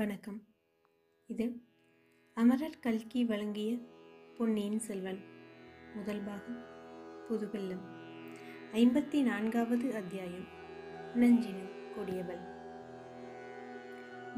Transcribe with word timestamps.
வணக்கம். 0.00 0.42
இது 1.26 1.62
அமரர் 2.34 2.78
கல்கி 2.80 3.24
வழங்கிய 3.24 3.76
பொன்னியின் 4.38 4.78
செல்வன். 4.78 5.18
முதல் 5.94 6.20
பாகம் 6.20 6.62
புதுவெல்லம் 7.28 7.82
ஐம்பத்தி 8.72 9.22
நான்காவது 9.22 9.94
அத்தியாயம் 9.94 10.44
நஞ்சினம் 11.14 11.70
கொடியவள். 11.96 12.40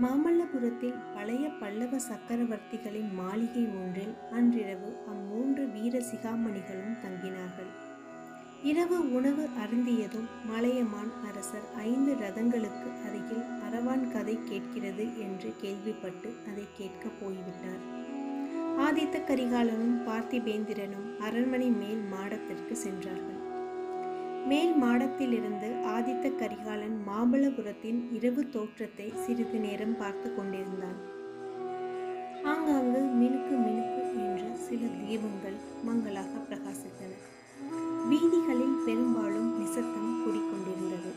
மாமல்லபுரத்தில் 0.02 1.14
பழைய 1.14 1.48
பல்லவ 1.48 1.96
சக்கரவர்த்திகளின் 1.96 3.12
மாளிகை 3.12 3.66
ஒன்றில் 3.66 4.14
அன்றிரவு 4.32 4.96
அம்மூன்று 5.08 5.72
வீர 5.72 5.98
சிகாமணிகளும் 5.98 6.98
தங்கினார்கள். 7.04 7.91
இரவு 8.70 8.96
உணவு 9.10 9.44
அருந்தியதும் 9.62 10.26
மலையமான் 10.50 11.12
அரசர் 11.28 11.64
ஐந்து 11.76 12.12
ரதங்களுக்கு 12.14 12.88
அருகில் 13.06 13.46
அரவான் 13.66 14.04
கதை 14.12 14.38
கேட்கிறது 14.48 15.04
என்று 15.18 15.52
கேள்விப்பட்டு 15.60 16.28
அதை 16.50 16.64
கேட்க 16.78 17.08
போய்விட்டார். 17.20 17.82
ஆதித்த 18.78 19.16
கரிகாலனும் 19.30 19.96
பார்த்திபேந்திரனும் 20.06 21.08
அரண்மனை 21.20 21.68
மேல் 21.70 22.04
மாடத்திற்கு 22.12 22.76
சென்றார்கள். 22.76 23.40
மேல் 24.46 24.74
மாடத்திலிருந்து 24.82 25.70
ஆதித்த 25.96 26.32
கரிகாலன் 26.36 26.96
மாமல்லபுரத்தின் 27.08 28.00
இரவு 28.12 28.44
தோற்றத்தை 28.48 29.12
சிறிது 29.26 29.58
நேரம் 29.58 29.96
பார்த்து 29.96 30.30
கொண்டிருந்தான். 30.34 30.98
ஆங்காங்கு 32.44 33.02
மினுக்கு 33.20 33.56
மினுக்கு 33.66 34.02
என்ற 34.22 34.42
சில 34.68 34.82
தீபங்கள் 35.02 35.60
மங்களாக 35.84 36.32
பிரகாசித்தன. 36.48 37.12
வீதிகளில் 38.08 38.76
பெரும்பாலும் 38.86 39.50
நிசத்தம் 39.58 40.10
குடிக்கொண்டிருந்தது. 40.22 41.10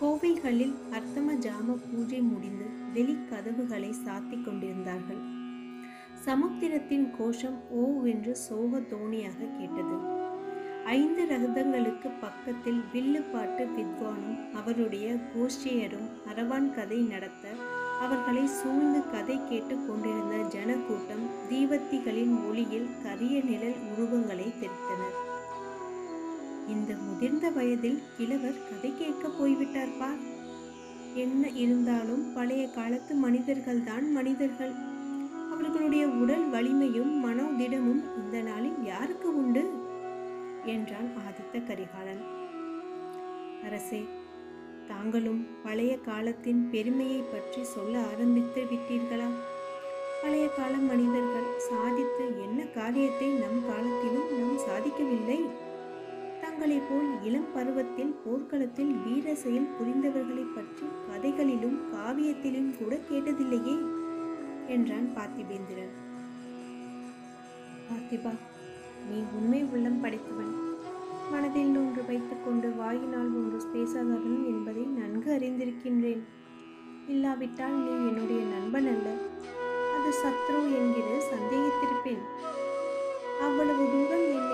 கோவில்களில் 0.00 0.74
அர்த்தம 0.90 1.34
ஜாம 1.46 1.76
பூஜை 1.88 2.20
முடிந்து 2.20 2.66
வெளி 2.92 3.16
கதவுகளை 3.30 3.90
சாத்தி 4.06 4.44
கொண்டிருந்தார்கள். 4.44 5.20
சமுத்திரத்தின் 6.24 7.06
கோஷம் 7.18 7.58
ஓவென்று 7.82 8.32
சோக 8.46 8.80
தோணியாக 8.92 9.38
கேட்டது. 9.58 9.98
ஐந்து 10.84 11.22
ரகதங்களுக்கு 11.24 12.10
பக்கத்தில் 12.20 12.80
வில்லுப்பாட்டு 12.92 13.64
வித்வானும் 13.76 14.38
அவருடைய 14.54 15.16
கோஷ்டியரும் 15.32 16.08
அரவான் 16.32 16.70
கதை 16.74 17.00
நடத்த 17.00 17.48
அவர்களை 18.00 18.46
சூழ்ந்து 18.46 19.00
கதை 19.10 19.40
கேட்டு 19.48 19.76
கொண்டிருந்த 19.86 20.36
ஜனக்கூட்டம் 20.48 21.26
தீவத்திகளின் 21.50 22.34
ஒளியில் 22.48 22.90
கரிய 23.02 23.42
நிழல் 23.42 23.78
உருவங்களை 23.92 24.48
தெரித்தனர். 24.62 25.29
இந்த 26.70 26.94
முதிர்ந்த 26.96 27.50
வயதில் 27.50 28.02
கிழவர் 28.16 28.64
கதை 28.68 28.92
கேட்க 28.98 29.28
போய்விட்டார் 29.28 29.98
பார் 29.98 30.20
என்ன 31.14 31.48
இருந்தாலும் 31.48 32.32
பழைய 32.34 32.70
காலத்து 32.70 33.14
மனிதர்கள்தான் 33.14 34.12
மனிதர்கள். 34.12 34.74
அவர்களுடைய 35.52 36.08
உடல் 36.08 36.46
வலிமையும் 36.50 37.12
மனோதிடமும் 37.24 38.02
இந்த 38.16 38.40
நாளில் 38.40 38.84
யாருக்கு 38.84 39.28
உண்டு? 39.36 39.62
என்றான் 40.64 41.10
ஆதித்த 41.26 41.66
கரிகாலன். 41.66 42.22
அரசே 43.64 44.02
தாங்களும் 44.88 45.46
பழைய 45.62 45.98
காலத்தின் 45.98 46.68
பெருமையை 46.70 47.20
பற்றி 47.22 47.64
சொல்ல 47.64 47.94
ஆரம்பித்து 48.12 48.62
விட்டீர்களா? 48.72 49.28
பழைய 50.22 50.46
கால 50.48 50.72
மனிதர்கள் 50.76 51.50
சாதித்து 51.58 52.24
என்ன 52.42 52.62
காரியத்தை 52.62 53.28
நம் 53.32 53.60
காலத்திலும் 53.66 54.30
நாம் 54.38 54.58
சாதிக்கவில்லை? 54.68 55.40
தங்களைப் 56.60 56.88
போல் 56.88 57.22
இளம் 57.22 57.46
பருவத்தில் 57.54 58.10
போர்க்களத்தில் 58.24 58.90
வீர 59.04 59.34
செயல் 59.34 59.68
புரிந்தவர்களை 59.76 60.42
பற்றி 60.54 60.86
கதைகளிலும் 61.08 61.78
காவியத்திலும் 61.92 62.68
கூட 62.78 62.98
கேட்டதில்லையே? 63.10 63.76
என்றான் 64.66 65.08
பார்த்திபேந்திரன். 65.16 65.94
பார்த்திபா 67.88 68.32
நீ 69.10 69.18
உண்மை 69.32 69.62
உள்ளம் 69.62 70.00
படைத்தவன். 70.00 70.52
மனதில் 71.30 71.72
ஒன்று 71.76 72.04
வைத்துக்கொண்டு 72.06 72.70
வாயினால் 72.74 73.32
ஒன்று 73.40 73.60
பேசாதவன் 73.74 74.38
என்பதை 74.52 74.82
நன்கு 74.82 75.32
அறிந்திருக்கின்றேன். 75.38 76.22
இல்லாவிட்டால் 77.08 77.78
நீ 77.78 77.90
என்னுடைய 77.90 78.42
நண்பன் 78.44 78.86
அல்ல. 78.86 79.08
அது 79.96 80.12
சத்ரு 80.22 80.60
என்கிற 80.80 81.08
சந்தேகித்திருப்பேன் 81.32 82.24
அவ்வளவு 83.40 83.84
தூரம் 83.92 84.28
என்னை 84.36 84.49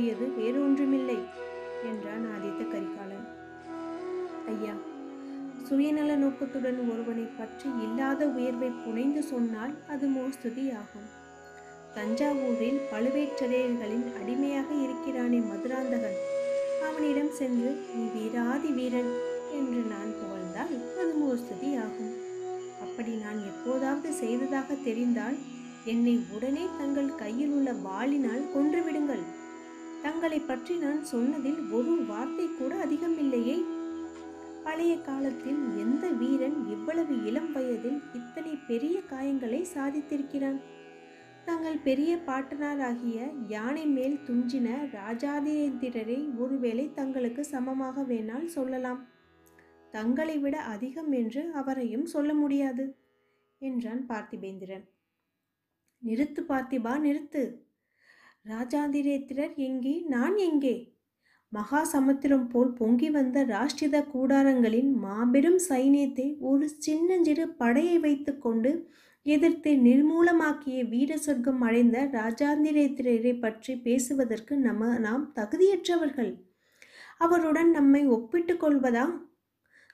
தள்ளக்கூடியது 0.00 0.26
வேறொன்றுமில்லை 0.38 1.16
என்றான் 1.88 2.24
ஆதித்த 2.34 2.62
கரிகாலன். 2.72 3.26
ஐயா 4.52 4.74
சுயநல 5.66 6.14
நோக்கத்துடன் 6.22 6.78
ஒருவனை 6.92 7.24
பற்றி 7.38 7.68
இல்லாத 7.84 8.28
உயர்வை 8.36 8.70
புனைந்து 8.84 9.22
சொன்னால் 9.30 9.74
அது 9.92 10.06
மோஸ்துதியாகும். 10.14 10.78
ஆகும் 10.80 11.08
தஞ்சாவூரில் 11.96 12.80
பழுவேற்றரையர்களின் 12.92 14.06
அடிமையாக 14.20 14.68
இருக்கிறானே 14.84 15.40
மதுராந்தகன். 15.50 16.18
அவனிடம் 16.88 17.32
சென்று 17.40 17.72
நீ 17.94 18.04
வீராதி 18.14 18.72
வீரன் 18.78 19.12
என்று 19.58 19.82
நான் 19.92 20.14
புகழ்ந்தால் 20.20 20.74
அது 21.02 21.12
மோஸ்துதியாகும். 21.22 22.14
ஆகும் 22.14 22.14
அப்படி 22.86 23.14
நான் 23.24 23.42
எப்போதாவது 23.52 24.10
செய்ததாக 24.22 24.78
தெரிந்தால் 24.88 25.38
என்னை 25.84 26.16
உடனே 26.36 26.64
தங்கள் 26.80 27.12
கையில் 27.14 27.52
உள்ள 27.58 27.70
வாளினால் 27.86 28.50
கொன்றுவிடுங்கள் 28.56 29.24
தங்களை 30.02 30.40
பற்றி 30.40 30.74
நான் 30.76 31.00
சொன்னதில் 31.04 31.60
ஒரு 31.70 31.92
வார்த்தை 32.04 32.46
கூட 32.50 32.72
அதிகமில்லையே. 32.76 33.56
பழைய 34.62 35.00
காலத்தில் 35.00 35.60
எந்த 35.76 36.04
வீரன் 36.10 36.58
இவ்வளவு 36.68 37.14
இளம் 37.24 37.52
வயதில் 37.52 38.00
இத்தனை 38.14 38.52
பெரிய 38.66 38.96
காயங்களை 39.10 39.60
சாதித்திருக்கிறான்? 39.74 40.58
தங்கள் 41.44 41.78
பெரிய 41.78 42.10
பாட்டனாராகிய 42.26 43.18
யானை 43.48 43.86
மேல் 43.86 44.16
துஞ்சின 44.26 44.68
ராஜாதேந்திரரை 44.92 46.18
ஒருவேளை 46.36 46.92
தங்களுக்கு 46.92 47.44
சமமாக 47.44 48.02
வேணால் 48.02 48.46
சொல்லலாம். 48.46 49.00
தங்களை 49.90 50.38
விட 50.38 50.56
அதிகம் 50.74 51.12
என்று 51.12 51.42
அவரையும் 51.52 52.06
சொல்ல 52.06 52.34
முடியாது 52.34 52.84
என்றான் 53.58 54.02
பார்த்திபேந்திரன். 54.08 54.84
நிறுத்து 56.02 56.42
பார்த்திபா 56.42 56.92
நிறுத்து! 56.98 57.42
ராஜாதிரேத்திரர் 58.46 59.54
எங்கே? 59.56 60.02
நான் 60.06 60.36
எங்கே? 60.36 60.96
மகா 61.48 61.84
சமுத்திரம் 61.84 62.48
போல் 62.48 62.72
பொங்கி 62.72 63.10
வந்த 63.10 63.44
ராஷ்டிர 63.44 64.00
கூடாரங்களின் 64.12 64.92
மாபெரும் 64.92 65.58
சைனியத்தை 65.68 66.38
ஒரு 66.40 66.68
சின்னஞ்சிறு 66.68 67.48
படையை 67.48 67.98
வைத்துக்கொண்டு 67.98 68.90
எதிர்த்து 69.22 69.70
நிர்மூலமாக்கிய 69.70 70.88
வீர 70.88 71.16
சொர்க்கம் 71.16 71.60
அடைந்த 71.60 72.04
ராஜாந்திரேத்திரரை 72.12 73.38
பற்றி 73.40 73.76
பேசுவதற்கு 73.76 74.56
நம்ம 74.56 74.98
நாம் 74.98 75.32
தகுதியற்றவர்கள். 75.34 76.32
அவருடன் 77.18 77.70
நம்மை 77.70 78.06
ஒப்பிட்டு 78.06 78.54
கொள்வதா? 78.54 79.06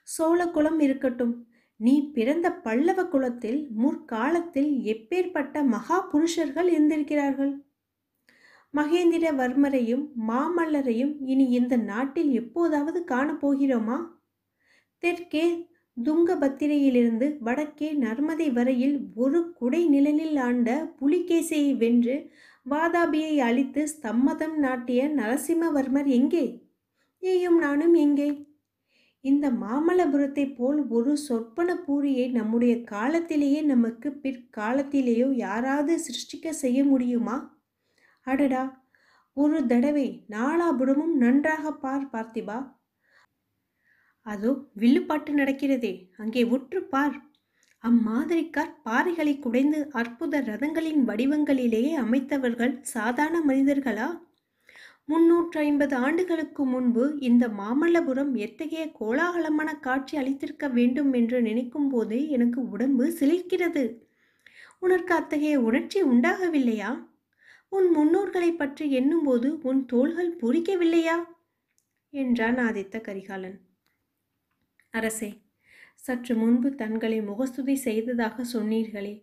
சோழ 0.03 0.47
குலம் 0.47 0.79
இருக்கட்டும். 0.79 1.47
நீ 1.75 2.11
பிறந்த 2.11 2.51
பல்லவ 2.51 3.05
குலத்தில் 3.05 3.67
முற்காலத்தில் 3.71 4.71
எப்பேற்பட்ட 4.83 5.63
மகா 5.63 5.99
புருஷர்கள் 6.01 6.69
இருந்திருக்கிறார்கள்? 6.71 7.66
மகேந்திரவர்மரையும் 8.77 10.05
மாமல்லரையும் 10.29 11.13
இனி 11.25 11.45
இந்த 11.49 11.75
நாட்டில் 11.77 12.31
எப்போதாவது 12.31 12.99
காணப்போகிறோமா? 13.07 13.97
தெற்கே 15.03 15.45
துங்கபத்திரையிலிருந்து 15.97 17.27
வடக்கே 17.39 17.89
நர்மதை 17.97 18.47
வரையில் 18.53 18.97
ஒரு 19.15 19.39
குடை 19.59 19.81
நிழலில் 19.87 20.37
ஆண்ட 20.37 20.69
புலிகேசியை 20.99 21.71
வென்று 21.77 22.15
வாதாபியை 22.65 23.35
அழித்து 23.39 23.87
ஸ்தம்மதம் 23.87 24.57
நாட்டிய 24.57 25.01
நரசிம்மவர்மர் 25.09 26.05
எங்கே? 26.05 26.45
நீயும் 27.23 27.59
நானும் 27.59 27.93
எங்கே? 27.93 28.29
இந்த 29.25 29.45
மாமல்லபுரத்தைப் 29.63 30.55
போல் 30.57 30.79
ஒரு 30.89 31.13
சொற்பன 31.17 31.69
பூரியை 31.85 32.25
நம்முடைய 32.31 32.73
காலத்திலேயே 32.83 33.61
நமக்கு 33.61 34.09
பிற்காலத்திலேயோ 34.23 35.29
யாராவது 35.37 35.93
சிருஷ்டிக்க 36.07 36.49
செய்ய 36.63 36.83
முடியுமா? 36.83 37.37
அடடா. 38.27 38.63
ஒரு 39.33 39.65
தடவை 39.65 40.07
நாலாபுடமும் 40.29 41.13
நன்றாக 41.13 41.71
பார் 41.73 42.09
பார்த்திபா. 42.13 42.57
அதோ 44.25 44.51
வில்லுப்பாட்டு 44.73 45.31
நடக்கிறதே. 45.33 45.93
அங்கே 46.17 46.43
உற்று 46.43 46.79
பார். 46.83 47.17
அம்மாதிரிக்கார் 47.83 48.73
பாறைகளை 48.85 49.39
குடைந்து 49.39 49.79
அற்புத 49.91 50.41
ரதங்களின் 50.41 51.01
வடிவங்களிலேயே 51.09 51.93
அமைத்தவர்கள் 51.95 52.73
சாதாரண 52.81 53.39
மனிதர்களா? 53.47 54.07
முன்னூற்று 55.05 55.59
ஐம்பது 55.59 55.95
ஆண்டுகளுக்கு 55.95 56.65
முன்பு 56.65 57.03
இந்த 57.19 57.47
மாமல்லபுரம் 57.47 58.33
எத்தகைய 58.37 58.85
கோலாகலமான 58.99 59.69
காட்சி 59.79 60.17
அளித்திருக்க 60.17 60.67
வேண்டும் 60.73 61.13
என்று 61.13 61.41
நினைக்கும் 61.41 61.89
போது 61.89 62.17
எனக்கு 62.29 62.61
உடம்பு 62.69 63.05
சிலிர்க்கிறது. 63.19 63.85
உனக்கு 64.79 65.13
அத்தகைய 65.15 65.55
உணர்ச்சி 65.59 66.03
உண்டாகவில்லையா? 66.03 66.91
உன் 67.71 67.87
முன்னோர்களை 67.95 68.51
பற்றி 68.51 68.85
எண்ணும்போது 68.91 69.47
உன் 69.63 69.81
தோள்கள் 69.85 70.31
பூரிக்கவில்லையா 70.41 71.17
என்றான் 72.13 72.57
ஆதித்த 72.57 72.95
கரிகாலன். 73.01 73.57
அரசே 74.93 75.29
சற்று 75.95 76.33
முன்பு 76.35 76.69
தங்களை 76.75 77.19
முகஸ்துதி 77.21 77.75
செய்ததாக 77.77 78.45
சொன்னீர்களே. 78.53 79.15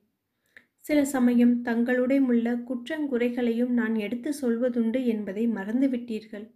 சில 0.79 0.99
சமயம் 1.05 1.55
தங்களுடன் 1.63 2.27
உள்ள 2.29 2.49
குற்றங்குறைகளையும் 2.69 3.73
நான் 3.73 3.95
எடுத்து 3.97 4.31
சொல்வதுண்டு 4.41 5.01
என்பதை 5.05 5.45
மறந்துவிட்டீர்கள். 5.49 6.47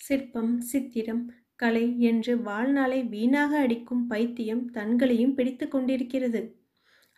சிற்பம் 0.00 0.54
சித்திரம் 0.60 1.24
கலை 1.56 1.86
என்று 2.00 2.32
வாழ்நாளை 2.40 3.00
வீணாக 3.04 3.52
அடிக்கும் 3.58 4.04
பைத்தியம் 4.06 4.64
தங்களையும் 4.70 5.34
பிடித்து 5.34 5.66
கொண்டிருக்கிறது. 5.68 6.42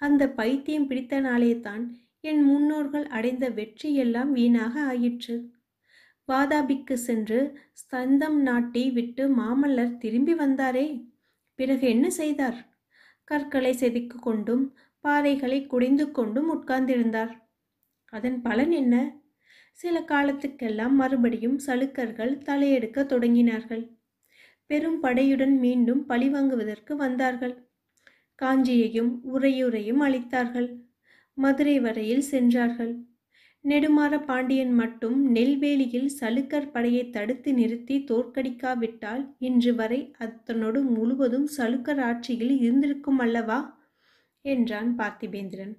அந்த 0.03 0.23
பைத்தியம் 0.31 0.87
பிடித்த 0.87 1.15
நாளே 1.21 1.53
தான் 1.61 1.85
என் 2.21 2.43
முன்னோர்கள் 2.43 3.07
அடைந்த 3.07 3.51
வெற்றியெல்லாம் 3.51 4.33
வீணாக 4.33 4.81
ஆயிற்று. 4.81 5.51
வாதாபிக்கு 6.29 6.93
சென்று 6.93 7.59
ஸ்தந்தம் 7.73 8.41
நாட்டி 8.41 8.91
விட்டு 8.91 9.37
மாமல்லர் 9.37 9.99
திரும்பி 9.99 10.35
வந்தாரே? 10.35 11.09
பிறகு 11.55 11.89
என்ன 11.89 12.11
செய்தார்? 12.11 12.79
கற்களை 13.25 13.73
செதுக்கு 13.73 14.19
கொண்டும் 14.21 14.77
பாறைகளை 15.05 15.67
குடைந்து 15.67 16.11
கொண்டும் 16.11 16.51
உட்கார்ந்திருந்தார். 16.51 17.33
அதன் 18.05 18.43
பலன் 18.43 18.71
என்ன? 18.71 19.23
சில 19.73 20.01
காலத்துக்கெல்லாம் 20.01 20.91
மறுபடியும் 20.91 21.59
சலுக்கர்கள் 21.67 22.39
தலையெடுக்க 22.39 23.05
தொடங்கினார்கள். 23.05 23.97
பெரும் 24.67 25.03
படையுடன் 25.03 25.59
மீண்டும் 25.59 26.09
பழிவாங்குவதற்கு 26.09 26.93
வந்தார்கள். 26.93 27.71
காஞ்சியையும் 28.35 29.21
உறையுறையும் 29.35 30.01
அளித்தார்கள் 30.01 30.80
மதுரை 31.43 31.77
வரையில் 31.81 32.27
சென்றார்கள். 32.33 32.93
நெடுமாற 33.65 34.15
பாண்டியன் 34.25 34.73
மட்டும் 34.73 35.17
நெல்வேலியில் 35.31 36.11
சலுக்கர் 36.21 36.71
படையை 36.71 37.03
தடுத்து 37.11 37.51
நிறுத்தி 37.55 37.97
தோற்கடிக்காவிட்டால் 38.11 39.23
இன்று 39.39 39.73
வரை 39.75 40.01
அத்தனோடு 40.19 40.81
முழுவதும் 40.95 41.49
சலுக்கர் 41.57 42.01
ஆட்சியில் 42.01 42.55
இருந்திருக்கும் 42.59 43.19
அல்லவா? 43.19 43.61
என்றான் 44.45 44.91
பார்த்திபேந்திரன். 44.99 45.75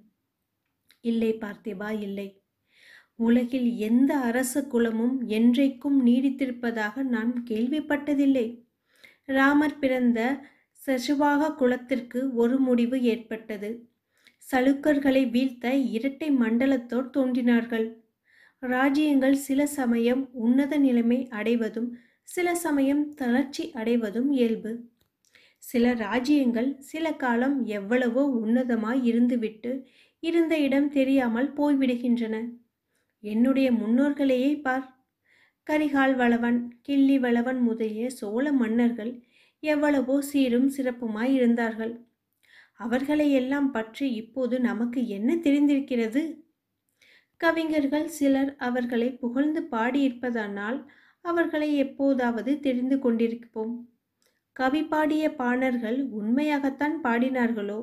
இல்லை 1.04 1.32
பார்த்திபா 1.40 1.90
இல்லை. 2.00 2.28
உலகில் 3.20 3.68
எந்த 3.78 4.12
அரச 4.28 4.62
குலமும் 4.66 5.16
என்றைக்கும் 5.28 5.98
நீடித்திருப்பதாக 6.06 7.02
நான் 7.14 7.32
கேள்விப்பட்டதில்லை. 7.50 8.46
ராமர் 9.28 9.78
பிறந்த 9.78 10.20
சசுவாக 10.80 11.50
குலத்திற்கு 11.54 12.20
ஒரு 12.34 12.56
முடிவு 12.58 12.96
ஏற்பட்டது. 13.02 13.70
சலுக்கர்களை 14.48 15.22
வீழ்த்த 15.30 15.66
இரட்டை 15.96 16.28
மண்டலத்தோர் 16.40 17.10
தோன்றினார்கள். 17.10 17.86
ராஜ்யங்கள் 18.62 19.36
சில 19.46 19.60
சமயம் 19.78 20.22
உன்னத 20.44 20.74
நிலைமை 20.78 21.18
அடைவதும் 21.30 21.88
சில 22.28 22.48
சமயம் 22.64 23.02
தளர்ச்சி 23.14 23.64
அடைவதும் 23.80 24.28
இயல்பு. 24.32 24.72
சில 25.62 25.94
ராஜ்யங்கள் 25.94 26.70
சில 26.90 27.06
காலம் 27.14 27.56
எவ்வளவோ 27.78 28.22
உன்னதமாய் 28.42 29.00
இருந்துவிட்டு 29.10 29.72
இருந்த 30.22 30.54
இடம் 30.58 30.88
தெரியாமல் 30.90 31.50
போய்விடுகின்றன. 31.58 32.36
என்னுடைய 33.24 33.68
முன்னோர்களையே 33.72 34.52
பார். 34.60 34.86
கரிகால் 35.66 36.14
வளவன் 36.16 36.58
கிள்ளி 36.82 37.16
வளவன் 37.18 37.60
முதலிய 37.68 38.06
சோழ 38.20 38.44
மன்னர்கள் 38.52 39.12
எவ்வளவோ 39.62 40.16
சீரும் 40.30 40.70
சிறப்புமாய் 40.76 41.32
இருந்தார்கள். 41.38 41.92
அவர்களை 42.84 43.26
எல்லாம் 43.32 43.70
பற்றி 43.70 44.06
இப்போது 44.14 44.56
நமக்கு 44.60 45.00
என்ன 45.08 45.30
தெரிந்திருக்கிறது? 45.36 46.22
கவிஞர்கள் 47.40 48.08
சிலர் 48.08 48.50
அவர்களை 48.58 49.08
புகழ்ந்து 49.14 49.60
பாடியிருப்பதனால் 49.70 50.78
அவர்களை 51.24 51.68
எப்போதாவது 51.76 52.52
தெரிந்து 52.60 52.96
கொண்டிருப்போம். 52.96 53.74
கவி 54.56 54.82
பாடிய 54.84 55.24
பாணர்கள் 55.34 55.98
உண்மையாகத்தான் 56.12 56.96
பாடினார்களோ? 57.04 57.80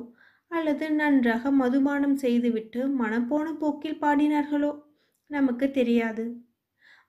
அல்லது 0.50 0.86
நன்றாக 0.92 1.50
மதுபானம் 1.52 2.16
செய்துவிட்டு 2.16 2.80
மனப்போன 3.00 3.46
போக்கில் 3.58 4.00
பாடினார்களோ? 4.00 4.72
நமக்கு 5.30 5.66
தெரியாது. 5.70 6.24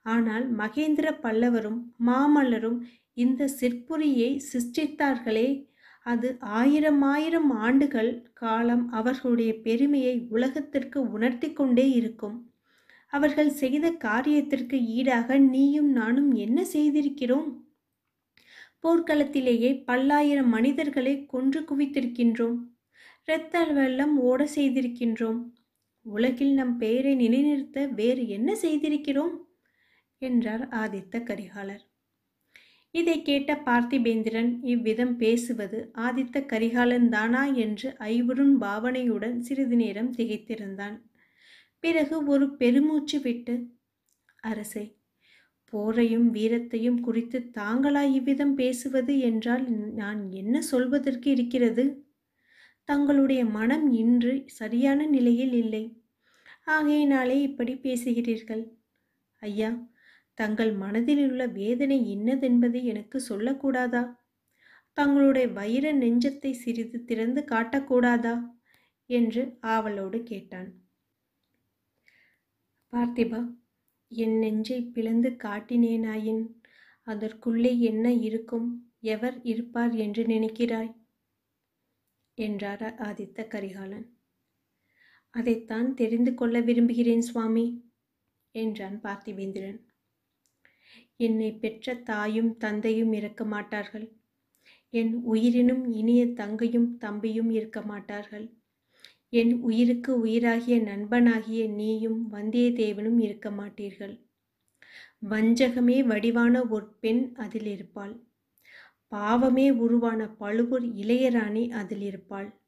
ஆனால் 0.06 0.44
மகேந்திர 0.56 1.08
பல்லவரும் 1.24 1.80
மாமல்லரும் 2.06 2.78
இந்த 3.16 3.48
சிற்புரியை 3.58 4.30
சிருஷ்டித்தார்களே 4.48 5.48
அது 6.02 6.36
ஆயிரம் 6.40 7.02
ஆயிரம் 7.02 7.50
ஆண்டுகள் 7.50 8.30
காலம் 8.32 8.88
அவர்களுடைய 8.92 9.54
பெருமையை 9.54 10.26
உலகத்திற்கு 10.30 11.10
உணர்த்தி 11.10 11.52
கொண்டே 11.52 11.90
இருக்கும். 11.90 12.52
அவர்கள் 13.08 13.50
செய்த 13.50 13.90
காரியத்திற்கு 13.90 14.80
ஈடாக 14.80 15.38
நீயும் 15.38 15.90
நானும் 15.92 16.32
என்ன 16.32 16.64
செய்திருக்கிறோம்? 16.72 17.60
போர்க்களத்திலேயே 18.82 19.84
பல்லாயிரம் 19.84 20.48
மனிதர்களை 20.48 21.26
கொன்று 21.26 21.60
குவித்திருக்கின்றோம். 21.60 22.58
இரத்த 23.24 23.64
வெள்ளம் 23.64 24.18
ஓட 24.18 24.48
செய்திருக்கின்றோம். 24.54 25.40
உலகில் 26.02 26.52
நம் 26.52 26.78
பெயரை 26.78 27.14
நிலைநிறுத்த 27.14 27.86
வேறு 27.86 28.28
என்ன 28.28 28.54
செய்திருக்கிறோம்? 28.54 29.36
என்றார் 30.18 30.68
ஆதித்த 30.68 31.22
கரிகாலர். 31.22 31.91
இதை 32.94 33.14
கேட்ட 33.22 33.50
பார்த்திபேந்திரன் 33.66 34.50
இவ்விதம் 34.72 35.12
பேசுவது 35.16 35.78
ஆதித்த 36.06 36.40
கரிகாலன் 36.46 37.06
தானா 37.08 37.42
என்று 37.56 37.88
ஐவரும் 38.08 38.54
பாவனையுடன் 38.58 39.36
சிறிது 39.40 39.76
நேரம் 39.76 40.10
திகைத்திருந்தான். 40.16 40.96
பிறகு 41.84 42.16
ஒரு 42.26 42.46
பெருமூச்சு 42.56 43.18
விட்டு 43.20 43.54
அரசே 44.42 44.84
போரையும் 45.72 46.28
வீரத்தையும் 46.30 47.00
குறித்து 47.00 47.38
தாங்களா 47.58 48.02
இவ்விதம் 48.18 48.54
பேசுவது 48.54 49.14
என்றால் 49.30 49.64
நான் 50.00 50.20
என்ன 50.32 50.54
சொல்வதற்கு 50.62 51.28
இருக்கிறது? 51.30 51.84
தங்களுடைய 52.88 53.42
மனம் 53.56 53.86
இன்று 54.02 54.34
சரியான 54.60 55.00
நிலையில் 55.06 55.54
இல்லை. 55.62 55.84
ஆகையினாலே 56.66 57.38
இப்படி 57.42 57.74
பேசுகிறீர்கள். 57.84 58.64
ஐயா 59.42 59.70
தங்கள் 60.34 60.72
மனதிலுள்ள 60.76 61.52
வேதனை 61.52 62.16
இன்னதென்பதை 62.16 62.82
எனக்கு 62.82 63.22
சொல்லக்கூடாதா? 63.28 64.16
தங்களுடைய 64.92 65.48
வைர 65.48 65.92
நெஞ்சத்தை 65.92 66.52
சிறிது 66.52 67.04
திறந்து 67.04 67.40
காட்டக்கூடாதா? 67.42 68.34
என்று 69.06 69.58
ஆவலோடு 69.60 70.22
கேட்டான். 70.22 70.70
பார்த்திபா 72.92 73.40
என் 74.08 74.38
நெஞ்சை 74.38 74.82
பிளந்து 74.82 75.30
காட்டினேனாயின் 75.30 76.42
அதற்குள்ளே 77.02 77.80
என்ன 77.80 78.12
இருக்கும்? 78.12 78.68
எவர் 79.00 79.42
இருப்பார் 79.42 79.94
என்று 79.94 80.24
நினைக்கிறாய்? 80.24 80.92
என்றார் 82.34 82.84
ஆதித்த 82.98 83.46
கரிகாலன். 83.46 84.06
அதைத்தான் 85.30 85.94
தெரிந்து 85.94 86.34
கொள்ள 86.34 86.60
விரும்புகிறேன் 86.60 87.20
சுவாமி 87.20 87.66
என்றான் 88.54 89.00
பார்த்திவேந்திரன் 89.02 89.80
என்னை 91.16 91.52
பெற்ற 91.52 91.94
தாயும் 91.94 92.56
தந்தையும் 92.56 93.12
இருக்க 93.12 93.44
மாட்டார்கள். 93.44 94.12
என் 94.90 95.14
உயிரினும் 95.14 95.84
இனிய 95.90 96.26
தங்கையும் 96.26 96.96
தம்பியும் 96.96 97.50
இருக்க 97.50 97.82
மாட்டார்கள். 97.82 98.50
என் 99.28 99.60
உயிருக்கு 99.60 100.26
உயிராகிய 100.26 100.80
நண்பனாகிய 100.82 101.68
நீயும் 101.68 102.32
வந்தியத்தேவனும் 102.32 103.18
இருக்க 103.18 103.50
மாட்டீர்கள். 103.50 104.14
வஞ்சகமே 105.20 106.04
வடிவான 106.04 106.64
ஒரு 106.68 106.86
பெண் 107.00 107.32
அதில் 107.36 107.66
இருப்பாள். 107.66 108.14
பாவமே 109.08 109.70
உருவான 109.70 110.28
பழுவூர் 110.28 110.82
இளையராணி 110.82 111.70
அதில் 111.70 112.00
இருப்பாள். 112.00 112.61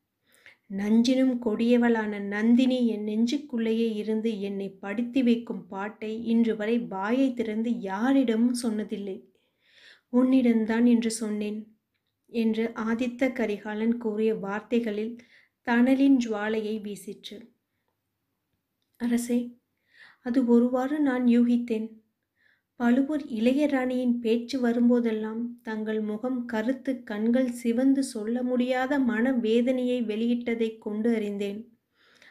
நஞ்சினும் 0.77 1.35
கொடியவளான 1.45 2.21
நந்தினி 2.21 2.87
என் 2.87 3.03
நெஞ்சுக்குள்ளேயே 3.03 3.95
இருந்து 3.95 4.41
என்னை 4.41 4.69
படித்து 4.71 5.25
வைக்கும் 5.25 5.67
பாட்டை 5.67 6.25
இன்று 6.25 6.57
வரை 6.57 6.79
வாயை 6.79 7.35
திறந்து 7.35 7.71
யாரிடமும் 7.81 8.57
சொன்னதில்லை. 8.63 9.17
உன்னிடம்தான் 10.13 10.87
என்று 10.87 11.11
சொன்னேன் 11.11 11.61
என்று 12.27 12.65
ஆதித்த 12.75 13.33
கரிகாலன் 13.33 13.97
கூறிய 13.97 14.35
வார்த்தைகளில் 14.35 15.15
தணலின் 15.67 16.17
ஜுவாலையை 16.25 16.77
வீசிற்று. 16.81 17.39
அரசே 19.01 19.39
அது 20.23 20.47
ஒருவாறு 20.47 21.01
நான் 21.01 21.25
யூகித்தேன். 21.27 21.89
பழுவூர் 22.81 23.23
இளையராணியின் 23.31 24.15
பேச்சு 24.21 24.57
வரும்போதெல்லாம் 24.61 25.43
தங்கள் 25.63 26.01
முகம் 26.03 26.39
கருத்து 26.45 26.93
கண்கள் 27.03 27.51
சிவந்து 27.53 28.03
சொல்ல 28.05 28.43
முடியாத 28.43 28.99
மன 29.03 29.33
வேதனையை 29.45 29.99
வெளியிட்டதை 30.03 30.69
கொண்டு 30.79 31.11
அறிந்தேன். 31.17 31.61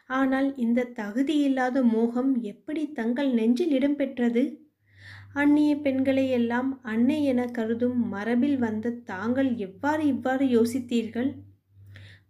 ஆனால் 0.09 0.49
இந்த 0.55 0.89
தகுதியில்லாத 0.97 1.83
மோகம் 1.93 2.31
எப்படி 2.43 2.83
தங்கள் 2.91 3.31
நெஞ்சில் 3.33 3.73
இடம்பெற்றது 3.73 4.43
அந்நிய 5.35 5.71
பெண்களை 5.77 6.25
எல்லாம் 6.29 6.69
அன்னை 6.85 7.19
என 7.23 7.45
கருதும் 7.51 7.99
மரபில் 8.07 8.57
வந்த 8.57 8.95
தாங்கள் 9.03 9.51
எவ்வாறு 9.59 10.03
இவ்வாறு 10.07 10.47
யோசித்தீர்கள்? 10.47 11.31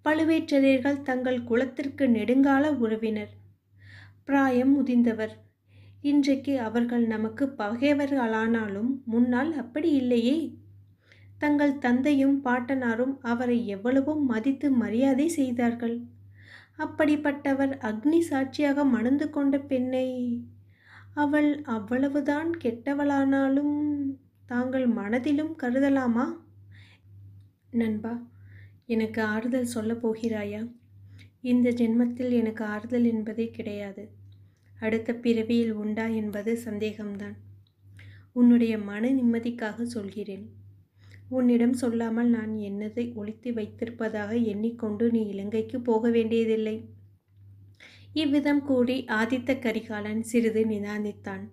பழுவேற்றரையர்கள் 0.05 1.03
தங்கள் 1.03 1.41
குலத்திற்கு 1.43 2.08
நெடுங்கால 2.10 2.72
உறவினர். 2.79 3.34
பிராயம் 4.25 4.74
முதிந்தவர். 4.77 5.36
இன்றைக்கு 6.03 6.60
அவர்கள் 6.60 7.07
நமக்கு 7.07 7.45
பகைவர்களானாலும் 7.57 8.89
முன்னால் 9.05 9.51
அப்படி 9.57 9.91
இல்லையே. 9.91 10.38
தங்கள் 11.38 11.77
தந்தையும் 11.77 12.43
பாட்டனாரும் 12.43 13.13
அவரை 13.22 13.67
எவ்வளவோ 13.67 14.13
மதித்து 14.15 14.72
மரியாதை 14.72 15.27
செய்தார்கள். 15.27 15.95
அப்படிப்பட்டவர் 16.77 17.74
அக்னி 17.81 18.19
சாட்சியாக 18.19 18.83
மணந்து 18.86 19.29
கொண்ட 19.29 19.60
பெண்ணை 19.60 20.07
அவள் 21.13 21.62
அவ்வளவுதான் 21.65 22.51
கெட்டவளானாலும் 22.63 23.77
தாங்கள் 24.45 24.88
மனதிலும் 24.88 25.53
கருதலாமா? 25.63 26.25
நண்பா 27.72 28.13
எனக்கு 28.86 29.22
ஆறுதல் 29.24 29.74
சொல்லப் 29.75 30.03
போகிறாயா? 30.07 30.62
இந்த 31.41 31.69
ஜென்மத்தில் 31.69 32.31
எனக்கு 32.31 32.65
ஆறுதல் 32.65 33.05
என்பதே 33.05 33.48
கிடையாது. 33.50 34.03
அடுத்த 34.80 35.13
பிறவியில் 35.13 35.72
உண்டா 35.72 36.06
என்பது 36.06 36.60
சந்தேகம்தான். 36.65 37.36
உன்னுடைய 38.32 38.77
மன 38.77 39.10
நிம்மதிக்காக 39.10 39.82
சொல்கிறேன். 39.82 40.50
உன்னிடம் 41.30 41.74
சொல்லாமல் 41.74 42.30
நான் 42.30 42.51
என்னதை 42.51 43.13
ஒழித்து 43.13 43.51
வைத்திருப்பதாக 43.51 44.44
எண்ணிக்கொண்டு 44.44 45.12
நீ 45.12 45.22
இலங்கைக்கு 45.27 45.82
போக 45.82 46.10
வேண்டியதில்லை. 46.10 46.89
இவ்விதம் 48.13 48.62
கூறி 48.62 49.06
ஆதித்த 49.06 49.60
கரிகாலன் 49.60 50.24
சிறிது 50.24 50.65
நிதானித்தான். 50.65 51.50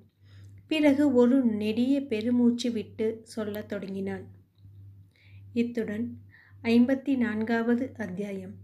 பிறகு 0.67 1.15
ஒரு 1.15 1.45
நெடிய 1.45 2.01
பெருமூச்சு 2.01 2.73
விட்டு 2.73 3.21
சொல்லத் 3.23 3.69
தொடங்கினான். 3.69 4.27
இத்துடன் 5.53 6.19
ஐம்பத்தி 6.63 7.17
நான்காவது 7.17 7.95
அத்தியாயம். 7.97 8.55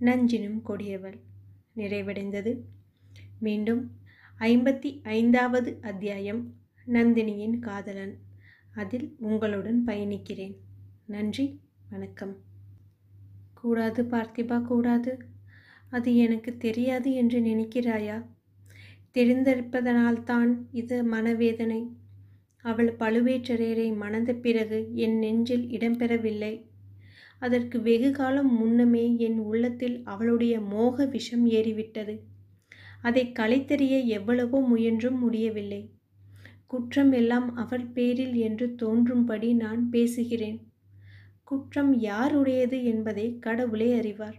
நஞ்சினும் 0.00 0.60
கொடியவள். 0.68 1.18
நிறைவடைந்தது. 1.76 2.58
மீண்டும் 3.38 3.97
ஐம்பத்தி 4.40 5.00
ஐந்தாவது 5.02 5.78
அத்தியாயம் 5.80 6.54
நந்தினியின் 6.86 7.58
காதலன். 7.58 8.18
அதில் 8.74 9.16
உங்களுடன் 9.18 9.82
பயணிக்கிறேன். 9.86 10.54
நன்றி 11.06 11.60
வணக்கம். 11.90 12.36
கூடாது 13.54 14.02
பார்த்திபா 14.02 14.62
கூடாது. 14.62 15.18
அது 15.90 16.16
எனக்கு 16.16 16.56
தெரியாது 16.56 17.12
என்று 17.12 17.40
நினைக்கிறாயா? 17.40 18.26
தெரிந்திருப்பதனால்தான் 19.14 20.56
இது 20.70 21.04
மனவேதனை. 21.04 21.96
அவள் 22.62 22.96
பழுவேற்றரையரை 22.96 23.96
மணந்த 23.96 24.34
பிறகு 24.34 24.90
என் 24.94 25.18
நெஞ்சில் 25.18 25.66
இடம்பெறவில்லை. 25.66 26.66
அதற்கு 27.38 27.82
வெகு 27.82 28.10
காலம் 28.10 28.56
முன்னமே 28.56 29.16
என் 29.16 29.38
உள்ளத்தில் 29.38 30.02
அவளுடைய 30.04 30.60
மோக 30.60 31.06
விஷம் 31.06 31.46
ஏறிவிட்டது. 31.46 32.36
அதை 33.02 33.24
களைத்தெறிய 33.32 33.94
எவ்வளவோ 34.08 34.58
முயன்றும் 34.62 35.18
முடியவில்லை. 35.18 35.82
குற்றம் 36.66 37.12
எல்லாம் 37.12 37.48
அவள் 37.56 37.86
பேரில் 37.92 38.34
என்று 38.38 38.66
தோன்றும்படி 38.74 39.50
நான் 39.54 39.82
பேசுகிறேன். 39.90 40.58
குற்றம் 41.44 41.92
யாருடையது 42.00 42.78
என்பதை 42.84 43.26
கடவுளே 43.38 43.90
அறிவார். 43.92 44.38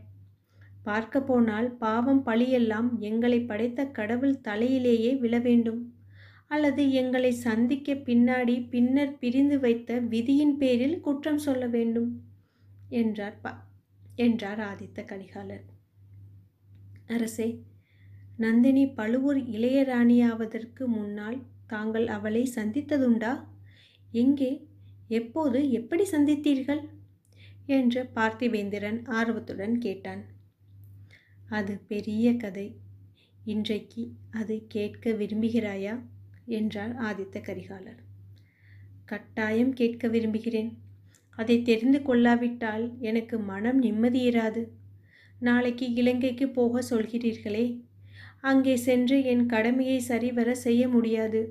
பார்க்க 0.84 1.22
போனால் 1.22 1.70
பாவம் 1.76 2.22
பழியெல்லாம் 2.26 2.90
எங்களை 3.02 3.40
படைத்த 3.44 3.86
கடவுள் 3.92 4.36
தலையிலேயே 4.44 5.12
விழ 5.20 5.38
வேண்டும். 5.40 5.82
அல்லது 6.48 6.84
எங்களை 6.92 7.32
சந்திக்க 7.48 7.94
பின்னாடி 8.08 8.56
பின்னர் 8.70 9.14
பிரிந்து 9.18 9.58
வைத்த 9.60 10.00
விதியின் 10.14 10.56
பேரில் 10.58 10.98
குற்றம் 11.00 11.38
சொல்ல 11.38 11.64
வேண்டும் 11.68 12.10
என்றார் 12.92 13.38
ப 13.42 13.54
என்றார் 14.18 14.62
ஆதித்த 14.62 15.04
கரிகாலர் 15.04 15.66
அரசே 17.08 17.48
நந்தினி 18.40 18.88
பழுவூர் 18.88 19.38
இளையராணியாவதற்கு 19.38 20.86
முன்னால் 20.86 21.42
தாங்கள் 21.68 22.08
அவளை 22.08 22.50
சந்தித்ததுண்டா? 22.56 23.44
எங்கே? 24.12 24.68
எப்போது? 25.08 25.72
எப்படி 25.72 26.04
சந்தித்தீர்கள்? 26.04 26.80
என்று 27.66 28.10
பார்த்திவேந்திரன் 28.16 29.10
ஆர்வத்துடன் 29.10 29.78
கேட்டான். 29.78 30.26
அது 31.50 31.78
பெரிய 31.88 32.36
கதை. 32.36 32.78
இன்றைக்கு 33.46 34.12
அதை 34.32 34.66
கேட்க 34.68 35.12
விரும்புகிறாயா? 35.12 36.00
என்றார் 36.46 36.96
ஆதித்த 36.96 37.42
கரிகாலர். 37.42 38.00
கட்டாயம் 39.06 39.74
கேட்க 39.74 40.08
விரும்புகிறேன். 40.08 40.78
அதை 41.30 41.62
தெரிந்து 41.62 42.02
கொள்ளாவிட்டால் 42.02 42.98
எனக்கு 43.00 43.40
மனம் 43.40 43.84
நிம்மதியிராது 43.84 44.68
நாளைக்கு 45.40 45.94
இலங்கைக்கு 45.94 46.50
போக 46.50 46.82
சொல்கிறீர்களே? 46.90 47.88
அங்கே 48.44 48.76
சென்று 48.78 49.18
என் 49.24 49.46
கடமையை 49.46 50.00
சரிவர 50.00 50.50
செய்ய 50.56 50.84
முடியாது. 50.88 51.42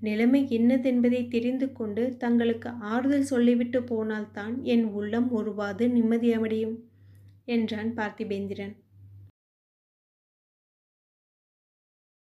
நிலைமை 0.00 0.40
என்னதென்பதை 0.48 1.20
தெரிந்து 1.28 1.66
கொண்டு 1.72 2.02
தங்களுக்கு 2.16 2.70
ஆறுதல் 2.92 3.30
சொல்லிவிட்டு 3.32 3.80
போனால்தான் 3.82 4.54
என் 4.64 4.86
உள்ளம் 4.90 5.28
ஒருவாது 5.30 5.86
நிம்மதியடையும் 5.88 6.76
என்றான் 7.46 7.90
பார்த்திபேந்திரன். 7.96 8.74